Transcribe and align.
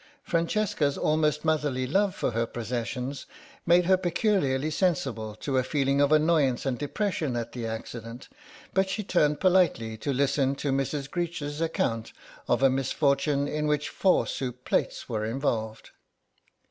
Francesca's 0.23 0.97
almost 0.97 1.45
motherly 1.45 1.85
love 1.85 2.15
for 2.15 2.31
her 2.31 2.47
possessions 2.47 3.27
made 3.67 3.85
her 3.85 3.97
peculiarly 3.97 4.71
sensible 4.71 5.35
to 5.35 5.59
a 5.59 5.63
feeling 5.63 6.01
of 6.01 6.11
annoyance 6.11 6.65
and 6.65 6.79
depression 6.79 7.35
at 7.35 7.51
the 7.51 7.67
accident, 7.67 8.27
but 8.73 8.89
she 8.89 9.03
turned 9.03 9.39
politely 9.39 9.97
to 9.97 10.11
listen 10.11 10.55
to 10.55 10.71
Mrs. 10.71 11.07
Greech's 11.07 11.61
account 11.61 12.13
of 12.47 12.63
a 12.63 12.67
misfortune 12.71 13.47
in 13.47 13.67
which 13.67 13.89
four 13.89 14.25
soup 14.25 14.65
plates 14.65 15.07
were 15.07 15.23
involved. 15.23 15.91